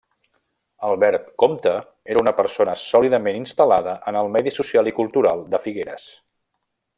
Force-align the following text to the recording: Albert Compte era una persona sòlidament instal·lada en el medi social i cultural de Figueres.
Albert 0.85 1.27
Compte 1.43 1.73
era 2.13 2.21
una 2.23 2.33
persona 2.39 2.75
sòlidament 2.85 3.37
instal·lada 3.41 3.93
en 4.13 4.19
el 4.23 4.31
medi 4.39 4.55
social 4.57 4.91
i 4.93 4.95
cultural 5.01 5.45
de 5.53 5.61
Figueres. 5.67 6.09